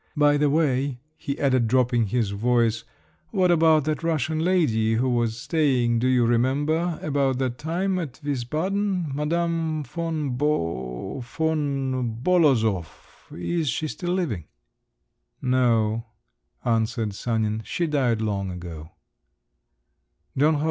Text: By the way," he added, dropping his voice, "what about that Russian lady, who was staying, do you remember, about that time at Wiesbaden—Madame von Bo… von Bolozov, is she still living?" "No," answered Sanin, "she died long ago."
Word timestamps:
By 0.17 0.35
the 0.37 0.49
way," 0.49 0.99
he 1.15 1.37
added, 1.37 1.67
dropping 1.67 2.07
his 2.07 2.31
voice, 2.31 2.83
"what 3.29 3.51
about 3.51 3.83
that 3.83 4.01
Russian 4.01 4.39
lady, 4.39 4.95
who 4.95 5.07
was 5.07 5.37
staying, 5.39 5.99
do 5.99 6.07
you 6.07 6.25
remember, 6.25 6.97
about 7.03 7.37
that 7.37 7.59
time 7.59 7.99
at 7.99 8.19
Wiesbaden—Madame 8.23 9.83
von 9.83 10.29
Bo… 10.37 11.19
von 11.19 12.15
Bolozov, 12.19 12.87
is 13.37 13.69
she 13.69 13.87
still 13.87 14.13
living?" 14.13 14.45
"No," 15.39 16.07
answered 16.65 17.13
Sanin, 17.13 17.61
"she 17.63 17.85
died 17.85 18.21
long 18.21 18.49
ago." 18.49 18.93